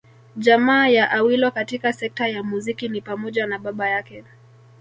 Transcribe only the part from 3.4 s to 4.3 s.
na baba yake